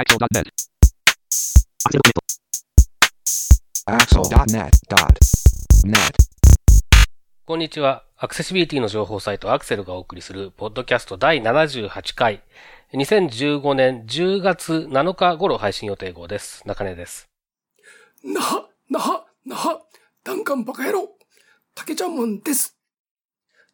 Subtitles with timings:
[0.00, 0.48] Axel.net.
[3.84, 5.92] Axel.net.net.
[7.44, 8.06] こんにちは。
[8.16, 12.42] アクセシビリティの情報サイトアクセルがお送りするポッドキャスト第78回。
[12.94, 16.66] 2015年10月7日頃配信予定号です。
[16.66, 17.28] 中根です。
[18.24, 19.82] なは、なは、なは、
[20.24, 21.10] ダンカンバカ野郎、
[21.74, 22.74] 竹ちゃんもんです。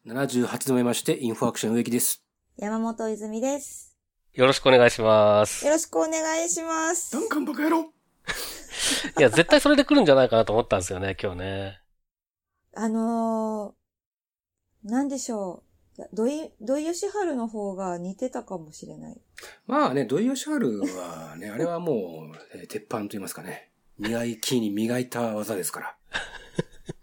[0.05, 2.21] 78度目まして、インフォアクション植木です。
[2.57, 3.86] 山本泉です。
[4.37, 5.65] よろしくお願いします。
[5.65, 7.19] よろしくお願いしますダ。
[7.19, 7.91] ンカンバカ野郎。
[9.17, 11.81] いや、絶対それで来るんじゃないかなと思ったんですよね、今日ね。
[12.75, 15.63] あのー、なんでしょ
[15.97, 16.03] う。
[16.13, 19.19] 土井、土井善晴の方が似てたかもしれない。
[19.65, 23.71] まあね、土井善晴はね、あれはもう、えー鉄板と言いますかね。
[23.97, 25.97] 磨い木に磨いた技ですから。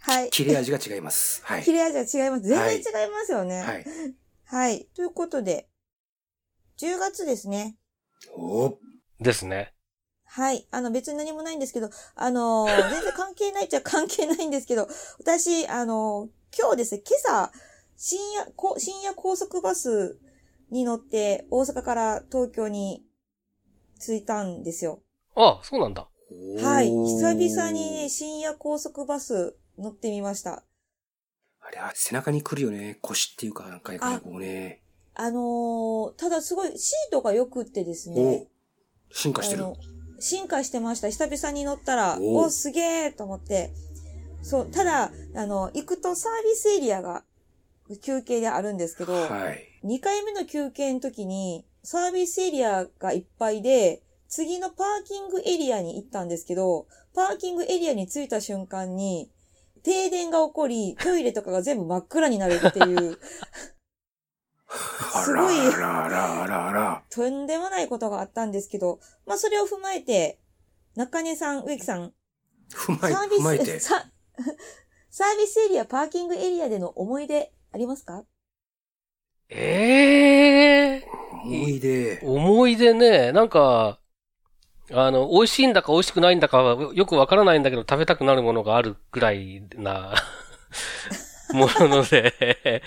[0.03, 0.31] はい。
[0.31, 1.43] 切れ味が違います。
[1.45, 1.65] はい。
[1.65, 2.45] 切れ味は違います。
[2.45, 3.61] 全はい然違いますよね。
[3.61, 3.85] はい。
[4.45, 4.87] はい。
[4.95, 5.67] ということで、
[6.81, 7.77] 10月ですね。
[8.37, 8.75] おー
[9.21, 9.75] ですね。
[10.27, 10.67] はい。
[10.73, 17.53] あの、別に何もないんですけど、あのー、 全然関係ないっちゃ 関係ないんですけど、私、あのー、今日ですね、今朝、
[17.97, 20.19] 深夜、こ深夜高速バス
[20.71, 23.07] に乗って、大阪から東京に
[24.01, 25.03] 着いたんですよ。
[25.37, 26.09] あ、そうなんだ。
[26.61, 26.91] はい。
[26.91, 30.65] 久々にね、深夜高速バス乗ってみました。
[31.61, 32.99] あれは背中に来るよね。
[33.03, 34.84] 腰っていうか、なんかこうね。
[35.15, 38.49] あのーただすごいシートが良くってですおね。
[39.13, 39.65] 進化してる。
[40.19, 41.09] 進化してました。
[41.09, 43.71] 久々に乗ったら、おおすげーと思って。
[44.43, 47.25] そう、ただ、あの、行くとサービスエリアが
[48.03, 49.69] 休憩であるんですけど、はい。
[49.85, 59.31] 2回目の休憩の時に、サービスエリアがいっぱいで、次のパーキングエリアに行ったんですけど、パーキングエリアに着いた瞬間に、
[59.83, 63.17] 停電が起こり、トイレとかが全部真っ暗になるっていう、あ
[64.71, 67.03] すごいらあらあらあらあら。
[67.11, 70.39] とんでもないことがあったんですけど、まあそれを踏まえて、
[70.97, 72.13] 中根さん、植木さん、
[72.73, 73.89] 踏まえ、サービ踏まえてス、。
[73.89, 74.05] サ
[75.11, 78.25] サービスエリア、パーキングエリアでの思い出ありますか？
[79.51, 81.05] ええ
[81.45, 82.21] 思い出。
[82.23, 84.01] 思い出ね、なんか、
[84.91, 90.15] あの、美味しいんだか美味しくないんだかはよくわからないんだけど食べたくなるものがあるぐらいな
[91.55, 92.83] もので、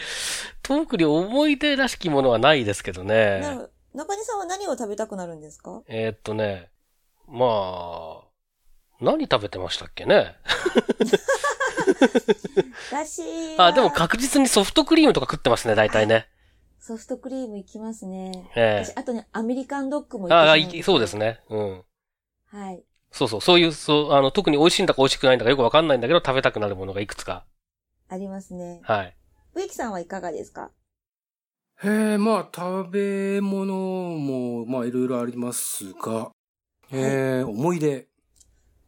[0.62, 3.56] 特に思い出らしきものはないですけどなね。
[3.56, 5.82] る中根さんは何を食べたくなるんですか？
[5.88, 6.70] えーっとね、
[7.28, 8.28] まあ、
[9.02, 10.36] 何食べてましたっけね？
[12.92, 13.22] 私
[13.58, 16.28] あ、でもか確実にソフトクリームとか食ってますね、大体ね。
[16.80, 18.50] ソフトクリームいきますね。
[18.56, 21.18] え私、あとね、アメリカンドッグもえああ、いいそうです。
[21.18, 21.42] ね。
[21.50, 21.84] うん。
[22.46, 22.84] はい。
[23.12, 27.46] そうそう、そういう、そう、あの、特に美味しいんだか美味しくないんだかよくわかんないんだけど、食べたくなるものがいくつか。
[28.10, 28.82] ありますね。
[28.84, 29.16] はい。
[29.56, 30.72] 植木さんはいかがですか？
[31.84, 36.32] へえ、まあ、食べ物も、まあ、いろいろありますが、
[36.92, 38.08] えー、思い出。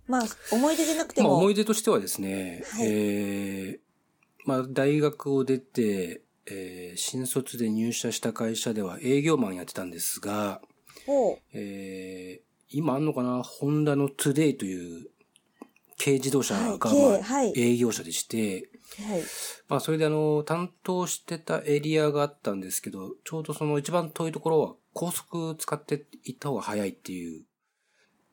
[0.08, 3.80] まあ、思い出じゃなくてまあ、も、思い出としてはですね、はいえー、
[4.46, 10.62] まあ、大学を出て、えー、新卒で入社した会社では営業マンやってたんですが、
[11.06, 11.38] ほう。
[11.54, 13.44] えー、今あんのかな？
[13.44, 15.10] ホンダのトゥデイという
[16.04, 19.24] 軽自動車が、はいまあ、軽はい営業車でして、はい。
[19.68, 27.44] まあ、それであの、担当してたエリアがあったんですけど、ちょうどその一番遠いところは高速使って行った方が早いっていう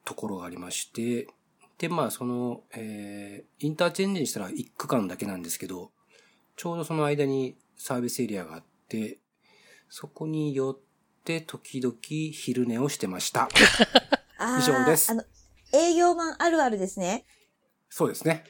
[0.05, 1.29] ところがありまして、
[1.79, 5.93] で、まあ、その、えー、インターチェンジにしたら1区間だけなんですけど、
[6.57, 9.19] ちょうどその間にサービスエリアがあって、
[9.89, 10.79] そこに寄っ
[11.25, 13.49] て時々昼寝をしてました。
[14.59, 15.25] 以上ですあの、
[15.73, 17.27] 営業マンあるあるですね。
[17.89, 18.45] そうですね。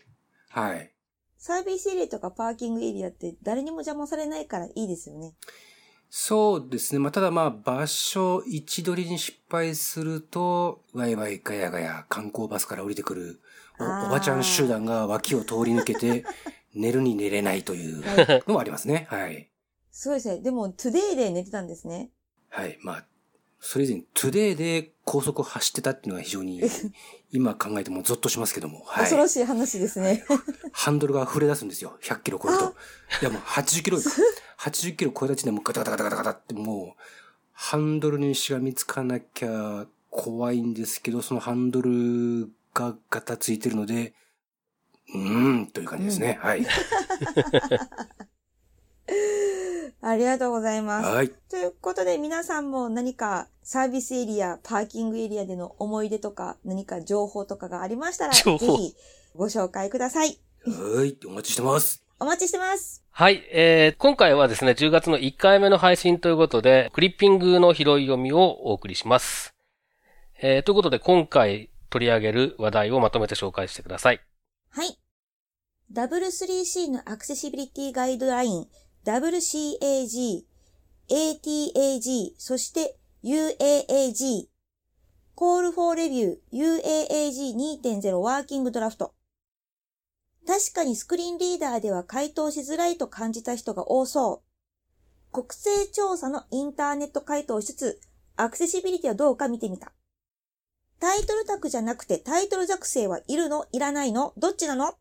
[0.48, 0.92] はい。
[1.38, 5.34] サービスエリアとかパーキングエリアって誰にも邪魔されないからいいですよね。
[6.08, 6.98] そうですね。
[6.98, 13.40] まあ、ただまあ、場所位置取りに失敗すると、ワイワイガヤガヤ観光バスから降りてくる
[13.78, 16.24] おばちゃん集団が脇を通り抜けて、
[16.74, 19.06] 寝るに寝れないというはいのはありますね。
[19.10, 19.50] はい。
[19.90, 20.40] そうですね。
[20.40, 22.10] でも、トゥデイで寝てたんですね。
[22.50, 22.78] はい。
[22.82, 23.06] まあ、
[23.60, 26.60] それ以前、トゥデイで高速を走ってたっていうのが非常に、
[27.30, 28.82] 今考えてもゾッとしますけども。
[28.84, 29.04] はい。
[29.04, 30.24] 恐ろしい話ですね。
[30.72, 31.96] ハンドルが振れ出すんですよ。
[32.02, 32.72] 100キロ超えるとあ。
[33.22, 34.20] いやもう80キロです。
[34.58, 37.02] 80キロ超えた時点でもうガタガタガタガタガタってもう、
[37.52, 44.12] ハンドルにしがみつかなきゃ怖いんですけど、そのハンドルがガタついてるので、
[45.14, 46.40] うーん、という感じですね。
[46.42, 46.66] はい。
[50.02, 51.08] ありがとうございます。
[51.08, 51.30] はい。
[51.50, 58.94] ということで、皆さんも何かサービスエリア、パーキングエリアでの思い出とか、何か情報とかがありましたら、ぜひ
[59.34, 60.40] ご紹介ください。
[60.64, 61.18] はい。
[61.26, 62.02] お待ちしてます。
[62.18, 63.04] お待ちしてます。
[63.10, 69.54] はい、えー、今回はですね、10月の1回目の配信ということで、クリッピングの拾い読みをお送りします。
[70.40, 74.20] えー、ということで今回取り上げる話題をまとめて紹介してください。
[74.70, 74.98] はい。
[75.92, 78.66] W3C のアクセシビリティガイドライン、
[79.06, 80.42] WCAG、
[81.08, 84.48] ATAG、そして UAAG、
[85.36, 89.14] Call for Review UAAG2.0 ワーキングドラフト。
[90.44, 94.42] 確かにスクリーンリーダーでは回答しづらいと感じた人が多そ
[95.30, 95.32] う。
[95.32, 98.00] 国勢調査のインターネット回答しつつ、
[98.34, 99.92] アクセシビリティはどうか見てみた。
[100.98, 103.66] タイトルタグじゃなくてタイトル属性はいるの？
[103.70, 104.32] いらないの？
[104.36, 104.94] どっちなの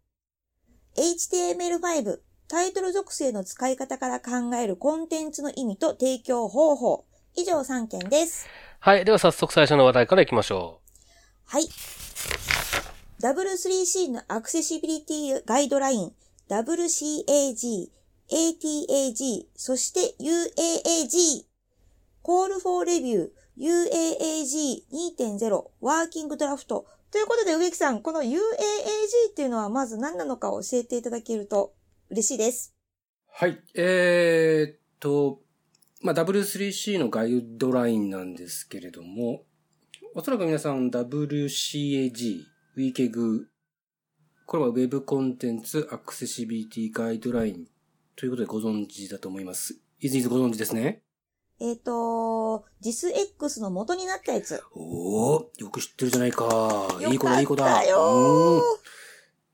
[0.95, 2.19] ?HTML5
[2.55, 7.03] タイトル属性の使い方から考えるコンテンツの意味と提供方法。
[7.35, 8.47] 以上3件です。
[8.79, 9.03] はい。
[9.03, 10.79] では早速最初の話題からいきましょ
[11.47, 11.63] はい。
[13.21, 16.13] W3C のアクセシビリティガイドライン、
[16.49, 17.89] WCAG、
[18.31, 21.43] ATAG、そして UAAG、
[22.23, 26.85] Call for Review、UAAG2.0 ワーキングドラフト。
[27.11, 28.31] ということで、植木さん、この UAAG
[29.31, 31.73] っていうのはまず何なのか教えていただけると
[32.15, 32.73] 嬉しいです。
[33.29, 33.61] はい。
[33.73, 35.41] えー、っと、
[36.01, 39.43] まあ、W3C のガイドラインなんですけれども、
[40.13, 42.43] おそらく皆さん WCAG、
[42.77, 43.45] WCAG、
[44.45, 47.67] これは Web コンテンツアクセシビリティガイドライン
[48.15, 49.77] ということでご存知だと思います。
[49.99, 51.01] いずいずご存知ですね？
[51.59, 54.63] えっ、と、JISX の元になったやつ。
[54.73, 56.45] おー、よく知ってるじゃないか。
[57.01, 57.65] よいい子だ、いい子だ。
[57.65, 58.61] かったようんー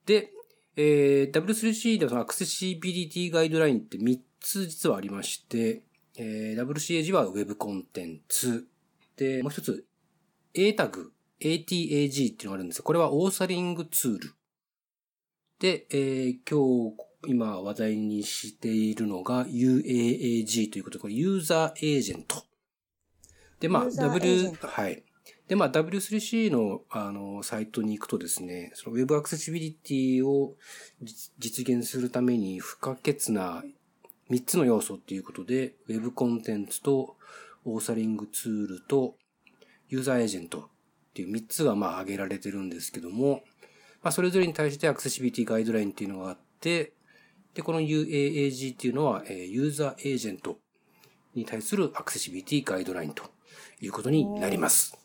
[0.06, 0.32] で、
[0.78, 5.84] えー、W3C ではそのアクセシビリティガイドラインって3つ実はありまして、
[6.18, 8.68] えー、WCAG は Web コンテンツ。
[9.18, 9.86] で、もう一つ、
[10.54, 14.34] A タグ、ATAG っていうのがあるんですが、これはオーサリングツール。
[15.60, 16.96] で、えー、今日、
[17.28, 22.44] 今話題にしているのが UAAG ということで、これユーザーエージェント。
[23.60, 25.04] で、まあ、W はい。
[25.48, 30.56] で、まあ、W3C の、あの、サイトに行くとですね、その Web アクセシビリティを
[31.40, 33.64] 実現するために不可欠な
[34.30, 37.18] 3つの要素っていうことで、Web コンテンツと
[37.66, 39.16] オーサリングツールと
[39.90, 40.64] ユーザーエージェントっ
[41.14, 43.44] ていう3つがまあ挙げられてるんですけども、
[44.02, 46.94] まあそれぞれに対してアクセシビリティガイドラインっていうのがあって、
[47.54, 50.60] で、この UAAG っていうのは、えーユーザーエージェント
[51.36, 53.24] に対するアクセシビリティガイドラインと
[53.82, 55.01] いうことになります。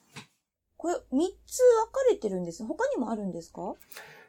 [0.87, 2.65] これ3つ分かれてるんです。
[2.65, 3.75] 他にもあるんですか？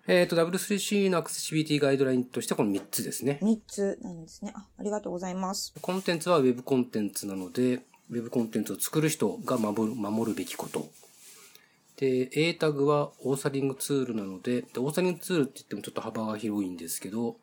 [0.07, 3.37] えっ、と、W3C のアクセシビリティガイドラインとしてはこの3つですね。
[3.43, 4.53] ?3 つなんですね。
[4.55, 5.75] あ、ありがとうございます。
[5.79, 10.87] コンテンツは Web コンテンツなので、Web コンテンツを作る人が守る守るべきこと。
[11.97, 17.37] で、A タグはオーサリングツールなので、でオーサリングツールって言ってもちょっと幅が広いんですけど、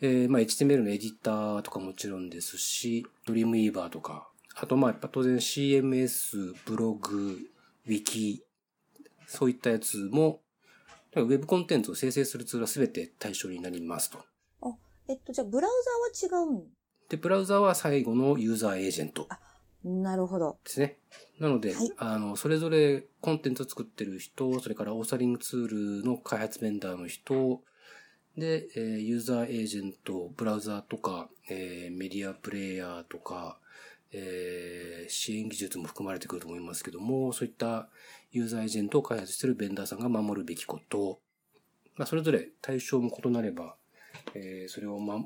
[0.00, 4.26] えーまあ HTML のエディターとかもちろんですし、Dreamweaver とか、
[4.56, 7.38] あとまあやっぱ当然 CMS、ブログ、
[7.90, 8.38] Wiki、
[9.26, 10.40] そういったやつも、
[11.16, 14.24] Web コンテンツを生成するツールは全て対象になりますと。
[15.08, 15.70] えっと、じゃあ、ブラウ
[16.22, 16.62] ザーは違うん？
[17.08, 19.26] で、ブラウザは最後のユーザーエージェント。
[19.82, 20.58] なるほど。
[20.62, 20.98] ですね。
[21.40, 27.62] なので、はいあの、それぞれコンテンツを作ってる人、それからオーサリングツールの開発ベンダーの人、
[28.36, 33.58] で、えーユーザーエージェント、ブラウザーとか、えーメディアプレイヤーとか、
[34.12, 37.88] えー支援技術も含まれてくると思いますけども、そういった
[38.30, 41.20] ユーザーエージェントを開発しているベンダーさんが守るべきこと、
[41.96, 43.74] まあ、それぞれ対象も異なれば、
[44.34, 45.24] えーそれを守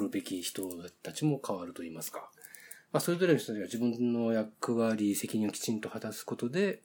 [0.00, 0.62] るべき人
[1.02, 2.30] たちも変わると言いますか。
[2.92, 6.82] まあ、それぞれの人たちが自分の役割、責任をきちんと果たすことで、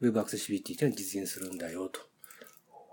[0.00, 2.00] Web アクセシビリティというのを実現するんだよ、と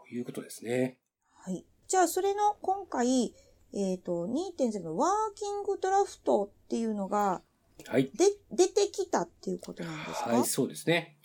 [0.10, 0.98] いうことですね。
[1.34, 1.66] はい。
[1.88, 3.34] じゃあ、それの今回、
[3.74, 7.42] えっ、と、2.0のワーキングドラフトっていうのが、
[7.88, 8.12] はい。
[8.16, 10.30] で、出てきたっていうことなんですか？
[10.32, 11.18] はい、そうですね。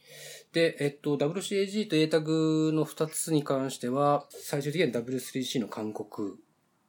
[0.53, 6.39] で、えっと、WCAG と A タグの2つに関しては、最終的には W3C の勧告、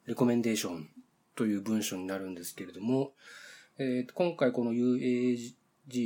[0.05, 0.89] レコメンデーション
[1.35, 3.13] という文章になるんですけれども、
[3.77, 5.53] えっと、今回この UAG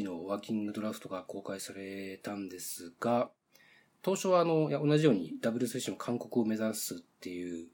[0.04, 3.30] のワーキングドラフトが公開されたんですが、
[4.02, 7.68] 当初はあの、いや同じように W3C の勧告を目指すっていう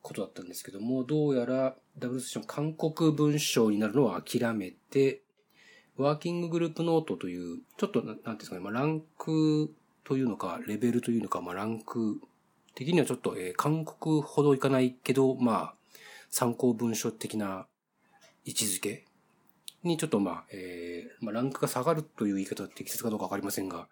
[0.00, 5.22] ことだったんですけども、どうやら W3C の勧告文章になるのは諦めて、
[5.98, 9.74] ワーキンググループノートという、ちょっとな、んていうんですかね、まあ、ランク
[10.04, 12.20] というのか、レベルというのか、まあ、ランク
[12.74, 15.74] 的にはちょっと、えー韓国ほどいかないけど、まあ、
[16.30, 17.66] 参考文書的な
[18.44, 19.06] 位置づけ
[19.82, 23.88] にちょっとまあ、えーまあ、ランクが下がるという言い方は適切かどうかわかりませんが、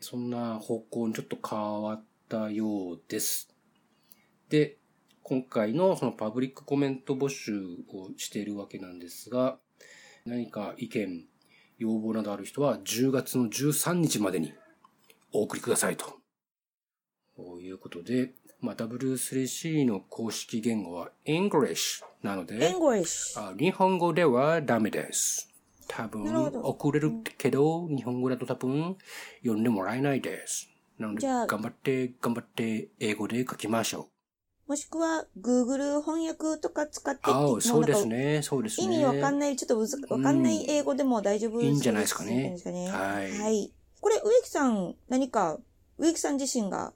[0.00, 3.54] そんな方向にちょっと変わったようです。
[4.50, 4.76] で、
[5.22, 9.58] 今回のそのパブリックコメント募集をしているわけなんですが、
[10.26, 11.24] 何か意見、
[11.80, 14.52] 要望などある人は10月の13日までに
[15.32, 16.18] お送りくださいと。
[17.34, 23.40] ということで、まあ、W3C の公式言語は English なので、English。
[23.40, 25.48] あ日本語ではダメです。
[25.88, 26.22] 多分
[26.62, 28.98] 遅れるけど、日本語だと多分、
[29.42, 30.68] 読んでもらえないです。
[30.98, 34.10] なので、頑張って、頑張って、英語で書きましょ
[34.70, 37.34] もしくは、Google 翻訳とか使ってう。
[37.34, 38.86] ああ、そうですもね、そうですね。
[38.86, 39.76] 意味わかんない、ちょっと
[40.14, 43.72] わかんない英語でも大丈夫いいんじゃないですかねいいんですかねはいはい。
[44.00, 45.58] これ、植木さん、何か、
[45.98, 46.92] 植木さん自身が、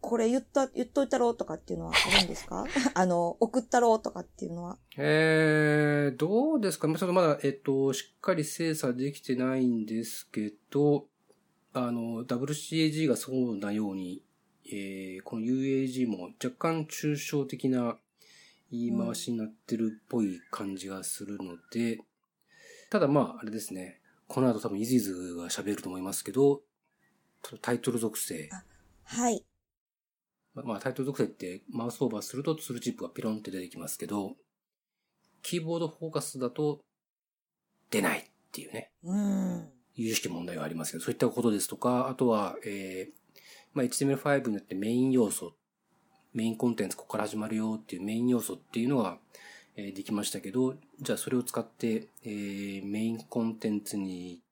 [0.00, 2.64] これ言った、言っといたろうとかっていうのはあるんですか？
[2.94, 4.78] あの、送ったろうとかっていうのは。
[4.96, 6.88] えー、どうですか？
[6.88, 11.04] まあちょっとまだ、えっと、しっかり精査できてないんですけど、
[11.74, 14.22] あの、WCAG がそうなように、
[14.70, 17.96] えー、この UAG も若干抽象的な
[18.70, 22.00] 言い回しになってるっぽい感じがするので、
[22.90, 24.00] ただまあ、あれですね。
[24.26, 26.60] この後多分イズイズが喋ると思いますけど、
[27.62, 28.50] タイトル属性。
[29.04, 29.44] はい。
[30.54, 34.36] ままあ、タイトル属性ってマウスオーバーするとツールチップがピロンって出てきますけど、
[35.42, 36.80] キーボードフォーカスだと
[37.90, 39.68] 出ないっていうね、うん。
[39.94, 43.17] 有識問題がありますけど、そういったことですとか、あとは、えー、
[43.78, 45.52] まあ、HTML5 によってメイン要素、
[46.34, 49.18] メインコンテンツここから始まるよっていうメイン要素っていうのが、
[49.76, 54.42] えできましたけど、じゃあそれを使って、えー、メインコンテンツに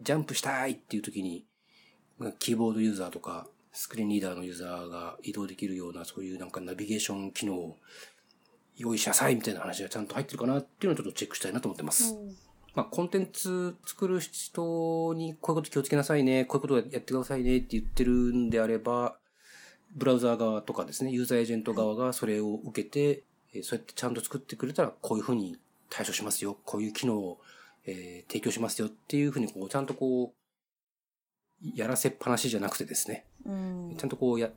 [0.00, 1.46] ジャンプしたいっていう時に、
[2.38, 7.76] キーボードユーザーとか、スクリーンリーダーのユーザーが移動できるような、そういうなんかナビゲーション機能を
[8.76, 12.14] 用意しなさいみたいな話がちゃんと入ってるかなっていうのをちょっとチェックしたいなと思ってます。
[12.74, 19.16] まあ、コンテンツ作る人にこういうこと気をつけなさいね、こういうことやってくださいねって言ってるんであれば、
[19.94, 25.58] ブラウザー側とかですね、ユーザーエージェント側がそれを受けて、えーそうやってちゃんと作ってくれたら、こういうふうに
[25.90, 27.40] 対処しますよ、こういう機能を、
[27.86, 33.94] えー提供しますよっていうふうに、こう、ちゃんとこう、やらせっぱなしじゃなくてですね、うん。
[33.98, 34.50] ちゃんとこうや、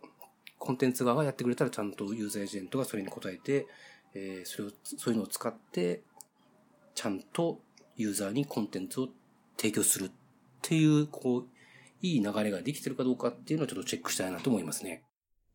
[0.60, 3.66] コンテンツ側がやってくれたらちゃんとユーザーエージェントがそれに答えて、
[4.14, 6.02] えーそれを、そういうのを使って、
[6.94, 7.62] ちゃんと
[7.96, 9.10] ユーザーにコンテンツを
[9.58, 10.12] 提供するっ
[10.62, 11.48] ていう、こう、
[12.02, 15.04] いい流れができてるかどうかっていうのをちょっとチェックしたいなと思いますね。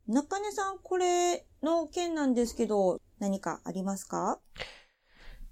[0.07, 4.39] 中根さん、これの件なんですけど、何かありますか？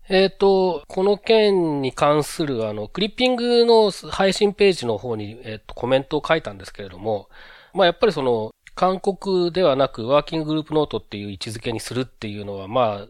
[0.08, 7.28] えっ、と、この件に関する、あの、クリッピングの配信ページの方に、えっ、と、コメントを書いたんですけれども、
[7.72, 13.08] まあ、やっぱりその、韓国ではなく、ワーキンググループノートっていう位置づけにするっていうのは、まあ、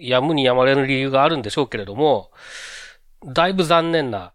[0.00, 2.30] やむにやまれる理由があるんでしょうけれども、
[3.24, 4.32] だいぶ残念な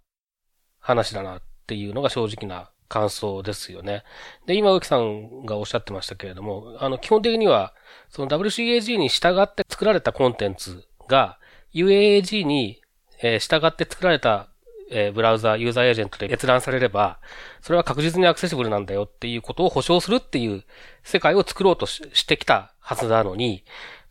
[0.80, 4.04] 話だなっていうのが正直な感想ですよね。
[4.46, 7.74] で、今、浮木さんがおっしゃってましたけれども、あの、基本的には、
[8.10, 11.40] その WCAG に従って作られたコンテンツが、
[11.74, 12.82] UAAG に、
[13.22, 14.50] えー従って作られた、
[14.92, 17.20] えーブラウザ、ユーザーエージェントで閲覧されれば、
[17.62, 20.64] それは確実にアクセシブルなんだよっていうことを保証するっていう
[21.04, 23.64] 世界を作ろうとしてきたはずなのに、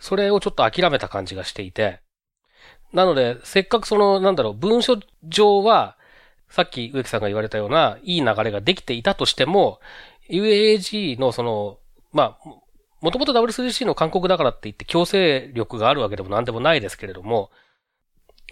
[0.04, 2.00] それをちょっと諦めた感じがしていて、
[2.92, 5.96] なので、せっかくその、なんだろう、文書上は、
[6.50, 9.80] さっき植木さんが言われたような、いい流れができていたとしても、
[10.28, 11.78] UAG のその、
[12.12, 12.48] まあ、
[13.00, 17.50] もともと W3C の韓国だからって言って強制力があるわけでも何でもないですけれども、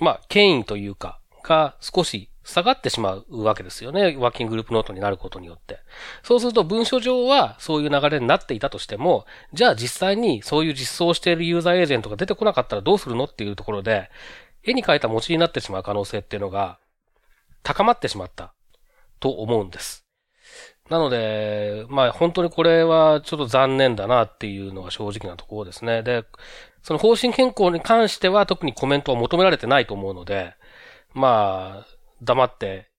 [0.01, 4.17] まあ、権威というか、が少し下がってしまうわけですよね。
[4.19, 5.79] ワーキンググループノートになることによって。
[6.23, 14.11] そうすると文書上はそういう流れになっていたとしても、じゃあ実際にそういう実装しているユーザーエージェントが出てこなかったらどうするのっていうところで、
[14.65, 16.79] 絵に描いた餅になってしまう可能性っていうのが
[17.63, 18.55] 高まってしまった
[19.21, 20.07] と思うんです。
[20.91, 26.03] なので、まあ本当にこれはちょっと残念だなっていうのが正直なところですね。
[26.03, 26.25] で、
[26.83, 30.55] その方針変更に関しては特にコメントは求められてないと思うので、
[31.15, 31.87] まあ、
[32.23, 32.91] 黙って、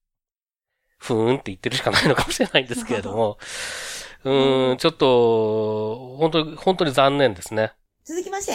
[0.98, 3.38] ふーんって言ってるしかないのかもしれないんですけれども、
[4.24, 7.74] うーん、ちょっと、本当に、本当に残念ですね。
[8.06, 8.53] 続きまして。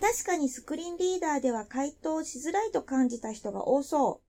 [0.00, 4.28] 確かにスクリーンリーダーでは回答しづらいと感じた人が多そう。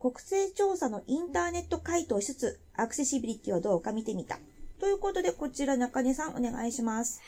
[0.00, 4.38] 国勢調査のインターネット回答しつつ、アクセシビリティはどうか見てみた。
[4.78, 7.22] ということで、こちら中根さんお願いします。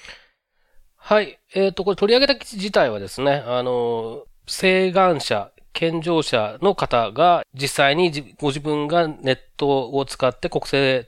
[0.97, 1.39] はい。
[1.55, 11.07] えっ、と、これ取り上げた記事自体はですね、あの、請願者、健常者の方が実際にご自分がネットを使って国勢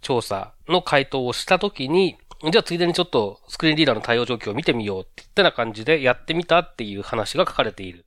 [0.00, 2.18] 調査の回答をしたときに、
[2.50, 8.06] じゃあついでにちょっとスクリーンリーダーの対応状況を見てみようってってな感じでやってみたっていう話が書かれている。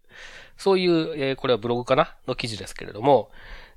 [0.57, 3.31] そういう、えーこれはブログかなの記事ですけれども。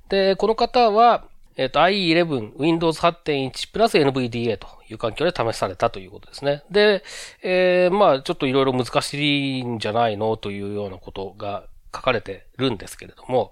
[0.09, 6.63] で、この方は、えっ、と、IE11、Windows 8.1プラス NVDA という環境で試されたということですね。
[6.69, 7.01] で、
[7.43, 11.63] えーまあ、ちょっといろいろ難しいんじゃないのというようなことが
[11.95, 13.51] 書かれてるんですけれども。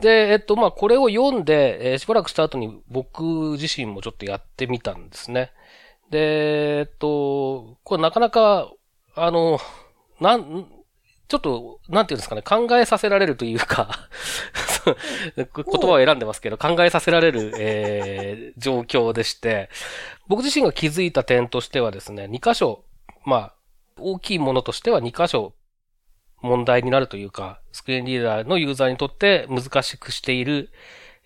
[0.00, 3.22] で、えっと、まあ、これを読んで、えーしばらくした後に僕
[3.60, 5.52] 自身もちょっとやってみたんですね。
[6.10, 8.70] で、えっと、これなかなか、
[9.14, 9.58] あの、
[10.20, 10.66] なん、
[11.26, 14.08] ちょっと、なんていうんですかね、考えさせられるというか、
[15.36, 19.68] 言葉を選んでますけど、考えさせられる、えー状況でして、
[20.26, 22.84] 僕自身が気づいた点としてはですね、2箇所、
[23.24, 23.54] まあ、
[23.98, 25.52] 大きいものとしては2箇所
[26.40, 30.70] 問題になるというか、スクリーンリーダーのユーザーにとって難しくしている、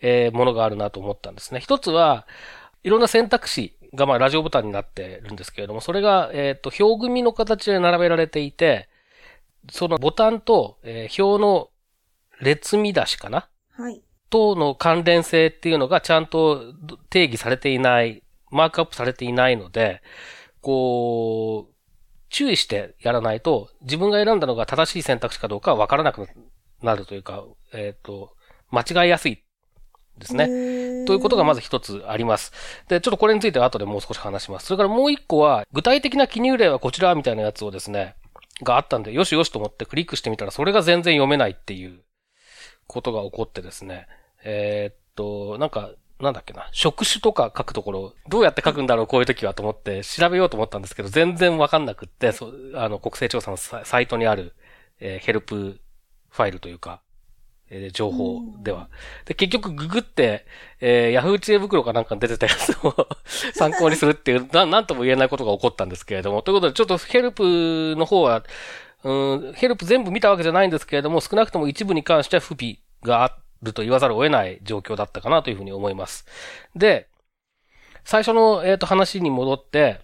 [0.01, 1.61] えーものがあるなと思ったんですね。
[1.61, 2.27] 一つは、
[2.83, 8.89] いろんな選択肢がまあラジオボタンになってるんですけれども、それが、えっ、と、表組の形で並べられていて、
[9.71, 11.69] そのボタンと、えー表の
[12.41, 13.49] 列見出しかな？
[13.77, 14.03] はい。
[14.29, 16.75] との関連性っていうのがちゃんと
[17.11, 20.03] 定義されていない、マークアップされていないので、
[20.61, 21.72] こう、
[22.33, 26.29] 注意してやらないと、自分が選んだのが正しい選択肢かどうかはわからなく
[26.83, 28.35] なるというか、えっ、と、
[28.71, 29.45] 間違いやすい
[30.19, 30.47] ですね。
[30.47, 31.61] ねということがまず。
[31.61, 32.53] ず一つあります。
[32.89, 34.67] で、ちょっとこれについては後でもう少し話します。
[34.67, 38.17] それからもう一個は、具体的な記入例はこちらみたいなやつをですね、
[38.63, 42.01] があったんで、よしよしと思ってクリックしてみたら、それが全然読めないっていう
[42.87, 44.07] ことが起こってですね、
[44.45, 45.91] えーっと、なんか、
[46.23, 54.55] なんだっけな、職種とか書くところ、どうやって書くんだろう、こういう時はと思って調べようと思ったんですけど、全然わかんなくって、そうあの、国勢調査のササイトにある、
[55.01, 55.81] えーヘルプ
[56.31, 57.03] ファイルというか、
[57.71, 58.89] えー情報では。
[59.25, 60.47] で、結局ググって、
[60.81, 63.09] えー、ヤフー知恵袋かなんかに出てたやつを
[63.53, 66.43] 参考にするっていう、ななんとも言えないことが起こったんですけれども。
[66.43, 68.45] ということで、ちょっとヘルプの方は、
[69.05, 69.13] う
[69.51, 76.27] ん、ヘルプ全部見たわけじゃないんですけれども、少なくとも一部に関しては不備があると言わざるを得ない状況だったかなというふうに思います。
[76.75, 77.09] で、
[78.05, 80.01] 最初の、えっ、と、話に戻って、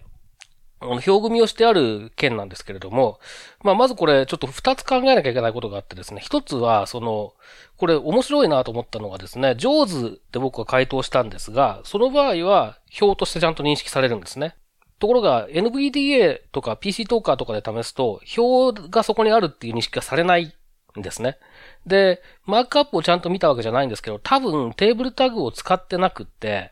[0.81, 3.19] 表組みをしてある件なんですけれども、
[3.63, 6.21] まあ、まずこれ、ちょっと二つ考えなきゃいけないことがあってですね。
[6.21, 7.33] 一つは、その、
[7.75, 9.93] これ面白いなと思ったのがですね、上手
[10.31, 14.55] で僕は回答したんですが、その場合は表としてちゃんと認識されるんですね。
[14.99, 20.53] ところが NVDA とか PC トーカーとかで試すと、表がそこにあるっていう認識がされない
[20.97, 21.37] んですね。
[21.85, 26.71] で、マークアップをちゃんと見たわけじゃないんですけど、多分テーブルタグを使ってなくって、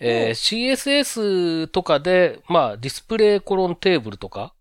[0.00, 4.54] えー CSS とかで、まあ、ディスプレイコロンテーブルとか、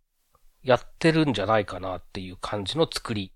[0.63, 3.33] やってるんじゃないかなっていう感じの作り。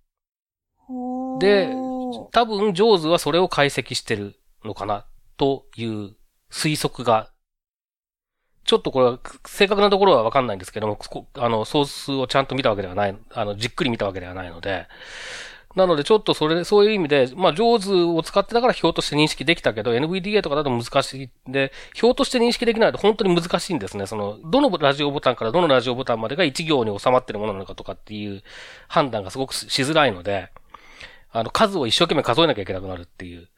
[1.39, 5.05] でほ多分、ジョーズはそれを解析してるのかな、
[5.37, 6.15] という
[6.51, 7.31] 推測が、
[8.63, 14.87] ちょっとこれは正確なところはわかんないんですけども、こあの、ソースをちゃんと見たわけではない、あの、じっくり見たわけではないので、
[15.75, 21.29] なのでちょっとそれ、そういう意味で、まあ、ジョーズを使ってたから表として認識できたけど、NVDA とかだと難しい。
[21.51, 24.07] で、表として認識できないと本当に難しいんですね。
[24.07, 28.43] その、どのラジオボタンからどのラジオボタンまでが一行に収まってるものなのかとかっていう
[28.87, 30.49] 判断がすごくしづらいので、
[31.31, 33.49] あの、数を一生懸命数えなきゃいけなくなるっていう、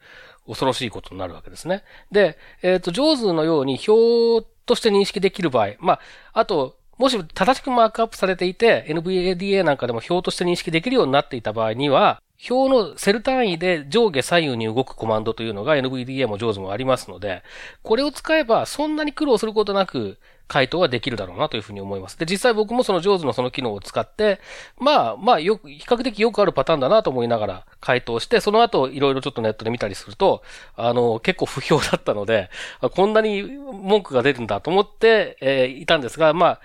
[0.48, 1.84] 恐ろしいことになるわけですね。
[2.10, 6.00] で、えっ、と、ジョーズのように表として認識できる場合、まあ、
[6.32, 17.42] あと、もし正しくマークアップされていて、NVDA なんかでも表として認識できるようになっていた場合には、表のセル単位で上下左右に動くコマンドというのが NVDA も JAWS もありますので、
[17.82, 22.18] これを使えばそんなに苦労することなく回答はできるだろうなというふうに思います。
[22.18, 24.40] で、実際僕もその JAWS のその機能を使って、
[24.78, 30.42] まあまあよく、比較的よくあるパターンだなと思いながら回答して、その後いろいろちょっとネットで見たりすると、
[30.76, 36.60] あの、結構不評だったので、こんなに文句が出るんだと思って、えーいたんですが、まあ、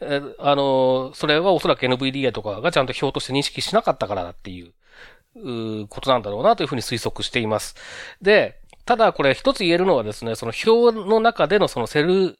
[0.00, 4.72] えあのそれはおそらく NVDA とかがちゃんと表として認識しなかったからだっていう、
[5.88, 7.74] ことなんだろうなというふうに推測しています。
[8.22, 12.36] で、ただこれ一つ言えるのはですね、その表の中でのそのセル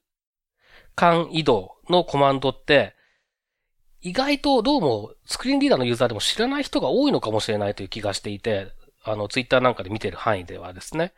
[0.95, 2.95] 間移動のコマンドって、
[4.01, 8.69] 意外とどうもスクリーンリーダーのユーザーでも知らない人が多いのかもしれないという気がしていて、
[9.03, 11.13] あの、ツイッターなんかで見てる範囲ではですね。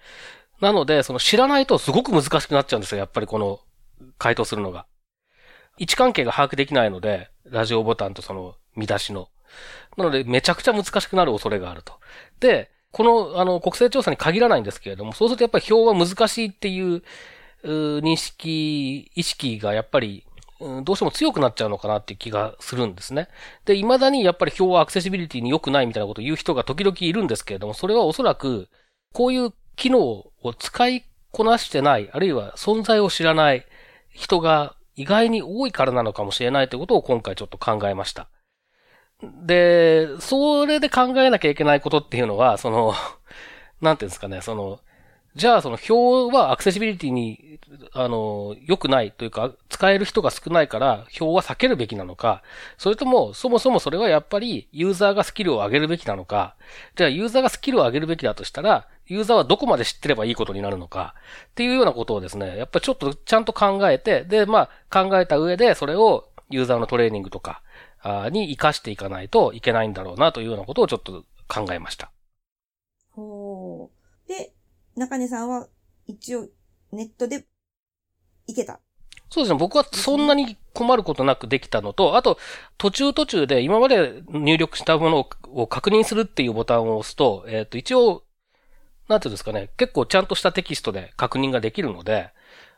[0.60, 3.60] なので、その知らないとすごく難しくなっちゃうんですよ、やっぱりこの
[4.18, 4.86] 回答するのが。
[5.78, 9.28] 位置関係が把握できないので、ラジオボタンとその見出しの。
[9.96, 11.94] なので、めちゃくちゃ難しくなる恐れがあると。
[12.40, 17.02] で、この、あの、国勢調査に限らないんですけれども、そうするとやっぱり表は難しいっていう、
[17.62, 17.68] う
[18.00, 20.24] 認識、意識がやっぱり、
[20.58, 23.28] うんどうしても強くなっちゃうのかなっていう気がするんですね。
[23.66, 28.70] で、未だにやっぱり表はアクセシビリティに良くないみたいなことを言う人が時々いるんですけれども、それはおそらく、
[29.12, 33.66] こういう機能を使いこなしてない、あるいは存在を知らない
[34.10, 38.28] 人が意外に多いからなのかもしれないということを今回ちょっと考えました。
[39.22, 42.94] で、それで考えなきゃいけないことっていうのは、その、
[43.80, 44.80] なんていうんですかね、その、
[45.34, 47.58] じゃあその表はアクセシビリティに、
[47.92, 52.42] あの、良くないというか、使える人が少ないから表は避けるべきなのか、
[52.78, 56.56] それともそもそもそれはやっぱりユーザーがスキルを上げるべきなのか、
[56.94, 61.14] じゃあユーザーがスキルを上げるべきだとしたら、ユーザーはどこまで知ってればいいことになるのか、
[61.50, 67.62] っていうようなことをですね、やっぱりちょっとちゃんと考えて、で、まあ考えた上でそれをユーザーのトレーニングとか、
[68.30, 72.10] に活かしていかないといけないんだろうなというようなことをちょっと考えました。
[73.10, 73.90] ほ
[74.26, 74.28] う。
[74.28, 74.52] で、
[74.94, 75.68] 中根さんは
[76.06, 76.48] 一応
[76.92, 77.46] ネットで
[78.46, 78.80] いけた。
[79.28, 79.58] そうですね。
[79.58, 82.38] 僕はそんなに困ることなくできたのと、あと、
[82.78, 88.22] 途中途中で今まで入力したものを確認するっていうボタンを押すと、えっ、ー、と、一応、
[89.08, 92.30] なんていうんですかね、結構ちゃんとしたテキストで確認ができるので、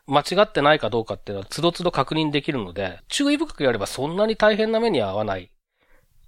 [0.07, 5.51] 間違ってないかどうかっていうのは、つどつど確認できるので、注意深くやればそんなに大変な目には合わない。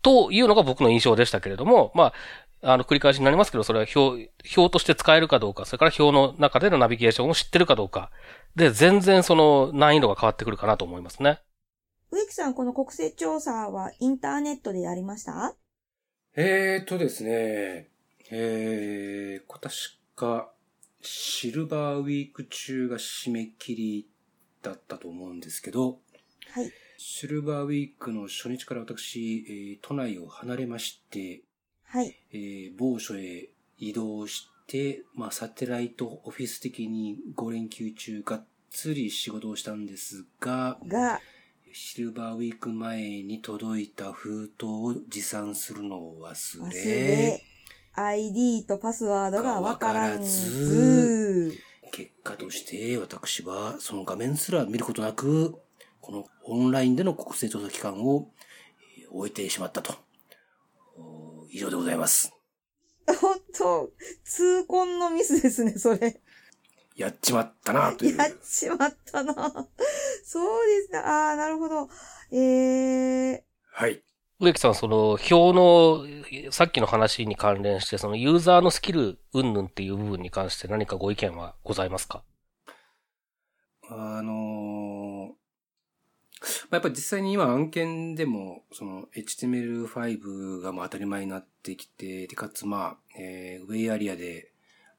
[0.02, 2.14] というのが僕の印象でしたけれども、ま
[2.64, 8.12] あ、あの、繰り返しになりますけど、それは表、表として使えるかどうか、それから表の中でのナビゲーションを知ってるかどうか。
[8.56, 11.40] で、全然その難易度が変わってくるかなと思いますね。
[12.12, 15.56] 植木さん、この国勢調査はインターネットでやりました？
[16.36, 17.91] えーとですね、
[18.32, 19.76] えー、確
[20.16, 20.52] か、
[21.02, 24.08] シルバーウィーク中が締め切り
[24.62, 26.00] だったと思うんですけど、
[26.52, 26.72] はい。
[26.98, 31.42] シルバーウィークの初日から私、えー、都内を離れまして、
[31.84, 32.16] はい。
[32.32, 41.20] えー、某所へ移動して、まあ、サテライトオフィス的に5連休中がっつり仕事をしたんですが、が、
[41.74, 47.51] シルバーウィーク前に届いた封筒を持参するのを忘れ、忘れ
[47.94, 51.54] ID とパスワードがわからず、
[51.92, 55.56] 結果として私はその画面すら見ることなく、
[56.00, 58.30] このオンラインでの国勢調査期間を
[59.12, 59.94] 終えてしまったと。
[61.52, 62.34] 以上でございます。
[63.20, 63.92] ほんと、
[64.24, 66.22] 痛恨のミスですね、それ。
[66.96, 68.18] やっちまったな、という。
[68.18, 69.68] やっちまったな。
[70.24, 71.00] そうですね。
[71.00, 71.90] ああ、なるほど。
[72.32, 73.42] ええー。
[73.74, 74.02] はい。
[74.42, 76.04] 植木さん、その、表の、
[76.52, 82.24] さっきの話に関連して、そのユーザーのスキル云々っていう部分に関して何かご意見はございますか？
[83.88, 94.54] あのー、やっぱ実際に今案件でも、その HTML5 がもう当たり前になってきて、で、かつまあ、えー、ウェイアリアで、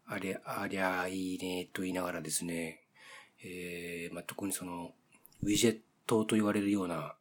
[0.07, 2.85] あれ、ありゃいいねと言いながらですね、
[3.43, 4.93] えー、まあ、特にその、
[5.43, 7.17] ウィジェットと言われるような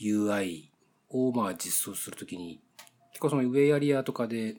[0.00, 0.67] UI
[1.10, 2.60] をまあ実装するときに、
[3.12, 4.56] 結構そのウェアリアとかで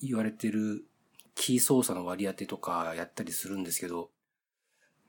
[0.00, 0.84] 言われてる
[1.34, 4.10] キー操作の割り当てとかやったりするんですけど、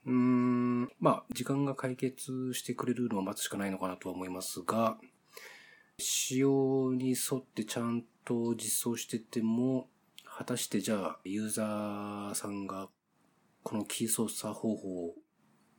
[0.06, 4.98] うーん、まあ、時間が解決してくれるのを待つしかないのかなとは思いますが、
[5.98, 9.88] 仕様に沿ってちゃんと実装してても、
[10.26, 12.88] 果たしてじゃあ、ユーザーさんが
[13.62, 15.14] このキー操作方法を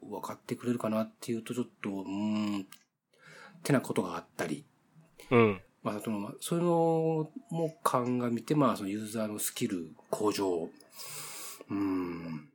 [0.01, 2.67] 分かってくれるかなっていうとちょっと、うーん、
[3.65, 4.63] ってなことがあったり。
[5.31, 5.61] うん。
[5.81, 10.69] まあ、その、そういうのも鑑みて、まあ、そのユーザーのスキル向上。
[11.71, 12.47] うん。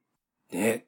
[0.52, 0.86] ね。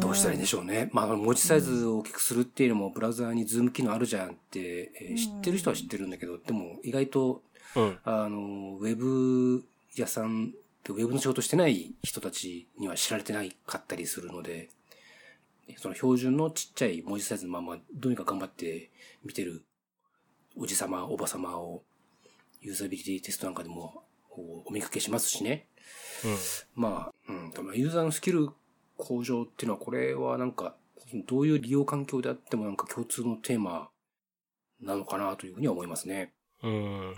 [0.00, 0.90] どうしたらいいんでしょうね。
[0.92, 7.42] まあ、文字サイズを大きくするっていうのも、ブラウザーにズーム機能あるじゃんって、えー、知ってる人は知ってるんだけど、でも、意外と、
[7.74, 9.64] うん、あの、ウェブ
[9.96, 10.54] 屋さん、
[10.88, 14.68] ウェブの仕事してない人たちには知られてないかったりするので、
[15.78, 18.90] その標準のちっちゃい文字サイズのまま、どうにか頑張って
[19.24, 19.64] 見てる
[20.56, 21.82] おじさま、おばさまを、
[22.60, 24.04] ユーザビリティテストなんかでも
[24.66, 25.66] お見かけしますしね。
[26.24, 28.50] うん、まあ、うん、ユーザーのスキル
[28.96, 30.76] 向上っていうのは、これはなんか、
[31.26, 33.88] どういう利用環境であってもなんか共通のテーマ
[34.80, 36.32] なのかなというふうには思いますね。
[36.62, 37.14] うん。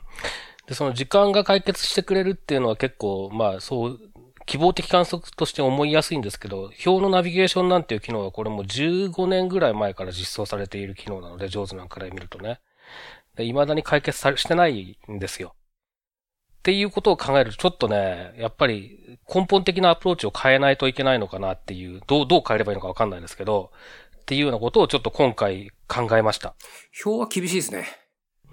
[0.67, 4.12] で、その時間が解決してくれるっていうのは結構、まあそう、
[4.47, 12.61] 希望的観測として思いやすいんですけど、表のナビゲーションなんていう機能はこれも15年ぐらい前から実装されている機能なので、上手なんかで見るとね。
[13.37, 15.55] 未だに解決さしてないんですよ。
[16.59, 23.73] っていうことを考えると、ちょっとね、やっぱり根本的なアプローチを変えないといけないのかなっていう、どう、どう変えればいいのかわかんないですけど、
[24.21, 26.55] っていうようなことをちょっと今回考えました。
[27.05, 27.87] 表は厳しいですね。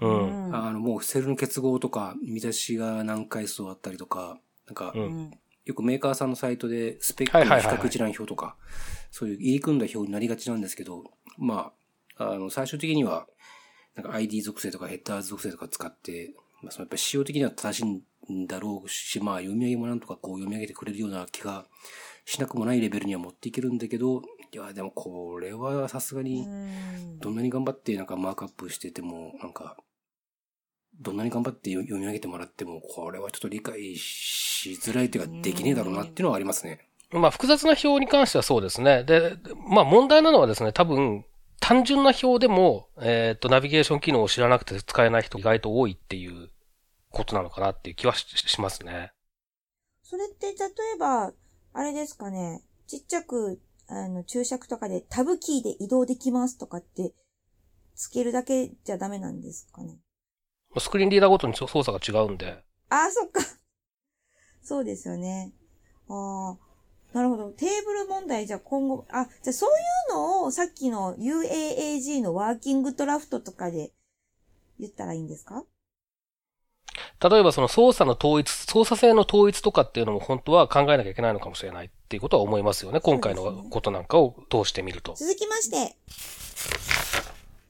[0.00, 0.56] うん。
[0.56, 5.30] あの、もうセルの結合とか、見出しが何回数あったりとか、なんか、うん、
[5.70, 8.56] よくメーカーさんのサイトでスペックの比較一覧表とか、
[9.10, 11.04] そういう入り組んだ表になりがちなんですけど、
[11.38, 11.72] ま
[12.16, 13.26] あ、あの、最終的には、
[13.94, 17.80] なんか ID 属性とかヘッダー属性とか使って、まあ、そのやっぱり仕様的には正し
[18.28, 21.66] いんだろうし、まあ読み上げもなんとかこう読み上げてくれるような気が
[22.24, 26.46] しなくもないレベルには持っていけるんだけど、いや、でもこれはさすがに、
[27.20, 29.76] どんなに頑張ってなんかマークアップしてても、なんか、
[30.98, 36.86] どんなに頑張って読み上げてもらっても、これはちょっと理解しづらいというか、できねえだろうなっていうのはありますね。
[37.12, 39.04] まあ複雑な表に関してはそうですね。
[39.04, 39.36] で、
[39.68, 41.24] まあ問題なのはですね、多分、
[41.60, 46.50] 単純な表でも、えっ、と、ナビゲーション機能を知らなくて使えない人意外と多いっていう
[47.10, 49.12] ことなのかなっていう気はししますね。
[50.02, 50.54] それって、例
[50.94, 51.32] えば、
[51.72, 57.12] あれですかね、ちっちゃく、あの、注釈とかでタブキーで移動できますとかって、
[57.94, 59.98] つけるだけじゃダメなんですかね。
[60.78, 62.62] スクリーンリーダーごとに操作が違うんで。
[62.90, 63.40] ああ、そっか。
[64.62, 65.52] そうですよね。
[66.08, 66.70] ああ。
[67.12, 67.50] なるほど。
[67.50, 69.72] テーブル問題、じゃあ今後、あ、じゃあそうい
[70.12, 73.92] うのをさっきの UAAG のワーキングドラフトとかで
[74.78, 75.64] 言ったらいいんですか？
[77.28, 83.00] 例えばその操作の統一、操作性の統一とかっていうのも本当は考えなきゃいけないのかもしれないっていうことは思いますよね。
[83.00, 85.14] 今回のことなんかを通してみると。
[85.14, 85.96] 続きまして、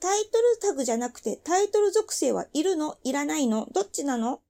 [0.00, 2.98] タイトルタグじゃなくてタイトル属性はいるの？
[3.04, 3.68] いらないの？
[3.72, 4.40] どっちなの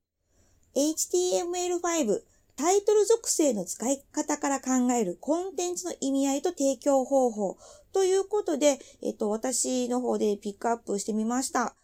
[0.77, 2.21] ?HTML5
[2.57, 7.57] タイトル属性の使い方から考えるコンテンツの意味合いと提供方法
[7.93, 11.75] ということで、えっと、私の方でピックアップしてみました。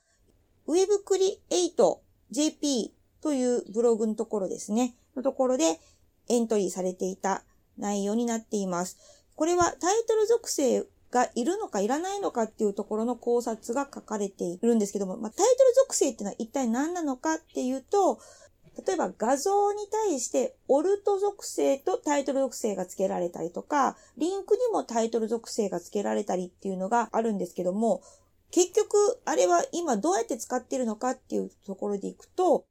[0.68, 4.94] WebCreate.jp というブログのところですね。
[5.16, 5.81] のところで
[6.29, 7.42] エントリーされていた
[7.79, 8.98] 内容になっています。
[9.35, 10.85] これはタイトル属性
[11.16, 18.18] がいるのかいらないのかっていうところの考察が書かれているんですけども、まあ、タイトル属性っていうのは一体何なのかっていうと、
[18.87, 28.02] 例えば画像に対してオルト属性とタイトル属性が付けられたりとか、リンクにもタイトル属性が付けられたりっていうのがあるんですけども、
[28.50, 32.66] 結局、あれは今どうやって使ってるのかっていうところでいくと、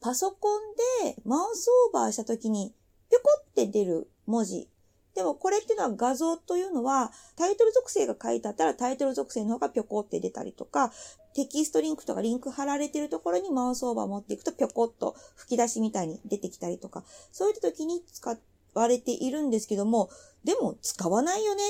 [0.00, 0.60] パソコン
[1.04, 2.74] でマウスオーバーした時に、
[3.10, 4.70] ぴょこって出る文字
[5.16, 10.92] でもこれっていうのは画像というのはタイトル属性が書いてあったらタイトル属性の方がぴょこって出たりとか、
[11.34, 17.02] テキストリンクとかリンク貼られてるところにマウスオーバー持っていくとぴょこっと吹き出しみたいに出てきたりとか、
[17.32, 18.36] そういった時に使
[18.74, 20.10] われているんですけども、
[20.44, 21.62] でも使わないよね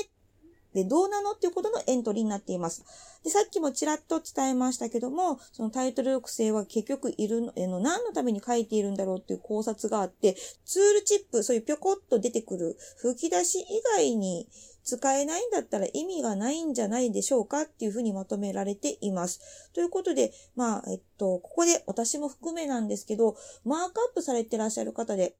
[0.73, 2.83] で、どうなのっていうことのエントリーになっています。
[3.23, 14.47] で、さっきもちらっと伝えましたけども、そのタイトル抑制は結局いるの、えの何のために書いているんだろうっていう考察があって、ツールチップ、そういうぴょこっと出てくる吹き出し以外に
[14.83, 19.71] 使えないんだったら意味がないんじゃないでしょうかっていうふうにまとめられています。
[19.73, 25.35] ということで、まあ、えっと、ここで私も含めなんですけど、マークアップされてらっしゃる方で、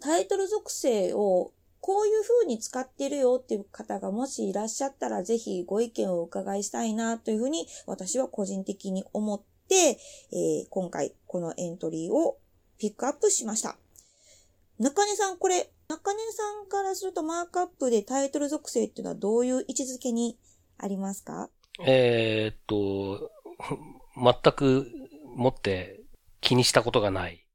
[0.00, 9.98] タイトル属性をこういう風に使ってるよっていう方がもしいらっしゃったら、ぜひご意見をお伺いしたいなというふうに私は個人的に思って、
[10.32, 12.38] えー、今回このエントリーを
[12.78, 13.76] ピックアップしました。
[14.78, 20.38] 中根さん、これ、中根さんからするとマークアップでタイトル属性っていうのはどういう位置づけに
[20.78, 21.50] ありますか？
[21.84, 23.30] えー、っと、
[24.16, 24.86] 全く
[25.36, 26.00] もって
[26.40, 27.46] 気にしたことがない。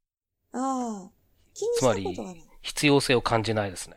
[0.52, 1.10] ああ、
[1.54, 2.44] 気にしたことがない。
[2.62, 3.96] 必要性を感じないですね。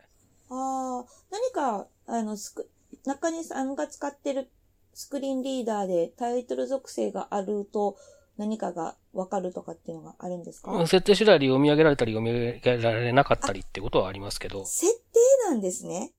[0.50, 2.68] ああ、何か、あの、スク、
[3.06, 4.50] 中根さんが使ってる
[4.92, 7.96] スクリーンリーダーでタイトル属性があると
[8.36, 10.86] 何かがわかるとかっていうのがあるんですか？
[10.86, 14.66] 設定次第で読み上げられたり読み上げられなかったりってことはありますけど。
[14.66, 16.12] 設定なんですね。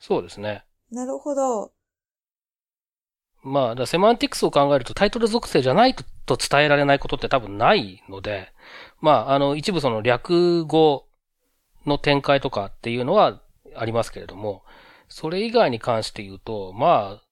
[0.00, 0.64] そうですね。
[0.90, 1.72] なるほど。
[3.42, 5.94] まあ、セマンティクスを考えるとタイトル属性じゃない
[6.24, 8.50] と伝えられないことって多分ないので、
[9.02, 11.06] まあ、あの、一部その略語
[11.84, 13.42] の展開とかっていうのは
[13.76, 14.64] ありますけれども、
[15.08, 17.22] それ以外に関して言うと、まあ、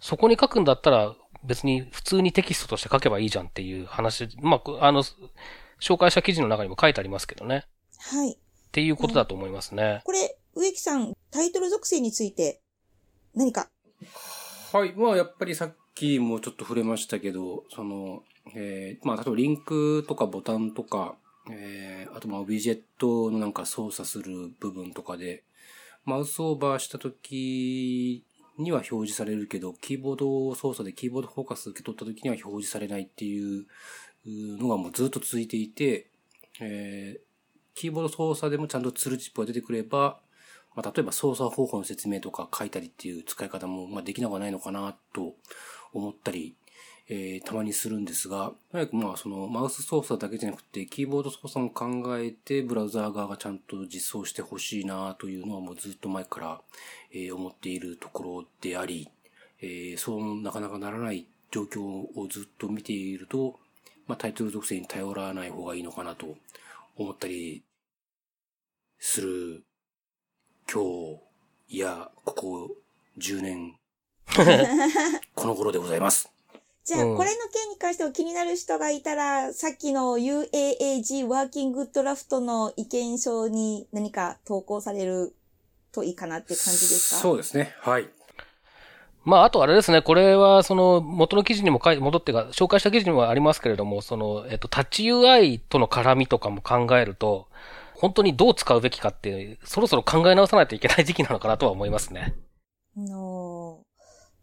[0.00, 5.02] そこに書くんだったら別に普通にテキストとして書けばいいじゃんっていう話、まあ、あの、
[5.80, 7.64] 紹介した記事の中にも書いてありますけどね。
[7.98, 8.32] はい。
[8.32, 8.36] っ
[8.72, 10.02] ていうことだと思いますね。
[10.04, 12.60] これ、植木さん、タイトル属性について
[13.34, 13.68] 何か？
[14.72, 14.92] はい。
[14.94, 18.22] まあ、やっぱりさっきもちょっと触れましたけど、その、
[18.54, 21.16] えー、まあ、例えばリンクとかボタンとか、
[21.50, 25.44] えー、あとまあ、ウィジェットのなんか操作する部分とかで、
[26.10, 28.24] マウスオーバーした時
[28.58, 33.66] には表示されるけど、キーボード操作でキーボードフォーカス受け取った時には表示されないっていう
[34.26, 36.10] のがもうずっと続いていて、
[36.60, 37.20] えー、
[37.74, 40.18] キーボード操作でもちゃんとツルチップが出てくれば、
[40.74, 45.34] まあ、例えば操作方法の説明とか書いたりっていう使い方も、まあ、できなくはないのかなと
[45.92, 46.56] 思ったり
[47.12, 56.60] えー、たまにするんですが、とにかくまあそのマウス操作だけじゃなくて、キーボード操作も考えて、ブラウザー側がちゃんと実装してほしいなというのはもうずっと前から、
[57.12, 59.08] えー、思っているところであり、
[59.60, 63.58] えー、そうなかなかならない状況をずっと見ていると、
[64.06, 66.36] まあタイトル属性に頼らない方がいいのかなと
[66.96, 67.64] 思ったり
[69.00, 69.64] する
[70.72, 70.84] 今
[71.68, 72.70] 日、いや、ここ
[73.18, 73.74] 10年、
[75.34, 76.39] この頃でございます。
[76.84, 85.34] じゃあ、うんこれの件に関しては気になる人がいたら、さっきの UAAG ワーキングドラフトの意見書に何か投稿される
[85.92, 87.20] といいかなっていう感じですか？
[87.20, 87.74] そうですね。
[87.80, 88.08] はい。
[89.22, 97.48] まあ、あとあれですね、これは、その、元の記事にも書いて、戻ってか、紹介した記事にもありますけれども、その、えっと、タッチ UI との絡みとかも考えると、
[97.94, 102.34] 本当にどう使うべきかって、そろそろ考え直さないといけない時期なのかなとは思いますね。
[102.96, 103.84] の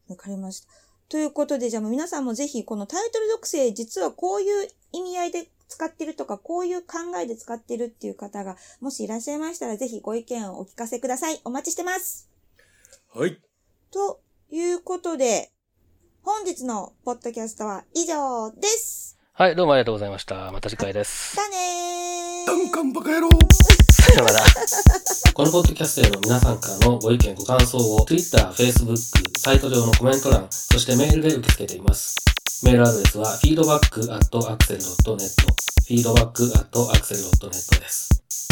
[0.08, 0.67] わかりました。
[1.10, 11.39] ということで、じゃあもう皆さんもぜひこのタイトル属性、実はこういう意味合いで使ってるとか、こういう考えで使ってるっていう方が、もしいらっしゃいましたら、ぜひご意見をお聞かせください。
[11.46, 12.30] お待ちしてます。
[13.13, 13.39] はい。
[13.91, 15.52] ということで、
[16.24, 19.17] 本日のポッドキャストは以上です。
[19.32, 20.52] はい、どうもありがとうございました。
[20.52, 21.36] また次回です。
[21.38, 22.48] だねー。
[22.48, 23.30] ダンカンバカ野郎
[24.13, 24.39] さよなら。
[25.34, 28.96] このポッドキャストへの皆さんからのご意見、ご感想を Twitter、Facebook、
[29.38, 32.15] サイト上のコメント欄、そしてメールで受け付けています。
[32.63, 35.30] メールアドレスは feedback.axel.net
[35.88, 38.10] feedback.axel.net です。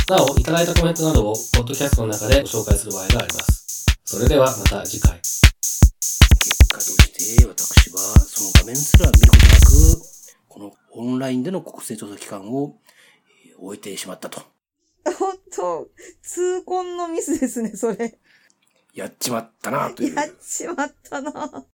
[0.08, 3.86] なお、いただいたコメントなどをポッドキャストの中でご紹介する場合があります。
[4.06, 5.18] それではまた次回。
[5.18, 5.42] 結
[6.70, 9.72] 果として、私はその画面すら見ることなく、
[10.48, 12.78] このオンラインでの国勢調査期間を
[13.48, 14.55] えー終えてしまったと。
[15.14, 15.90] ほんと、
[16.22, 18.18] 痛恨のミスですね、それ。
[18.94, 20.16] やっちまったなという。
[20.16, 21.66] やっちまったな。